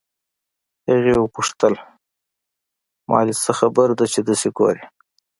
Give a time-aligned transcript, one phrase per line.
[0.89, 1.73] هغې وپوښتل
[3.09, 4.83] مالې څه خبره ده چې دسې ګورې.